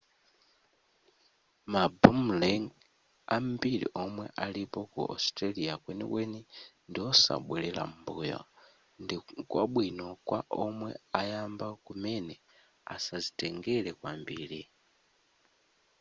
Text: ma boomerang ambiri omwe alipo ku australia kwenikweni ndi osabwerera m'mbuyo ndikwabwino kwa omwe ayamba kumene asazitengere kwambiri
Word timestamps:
ma 1.71 1.83
boomerang 1.99 2.65
ambiri 3.35 3.87
omwe 4.03 4.25
alipo 4.45 4.79
ku 4.91 4.99
australia 5.13 5.73
kwenikweni 5.83 6.39
ndi 6.89 6.99
osabwerera 7.09 7.83
m'mbuyo 7.91 8.41
ndikwabwino 9.03 10.05
kwa 10.27 10.39
omwe 10.65 10.91
ayamba 11.19 11.67
kumene 11.85 12.33
asazitengere 12.95 13.89
kwambiri 13.99 14.61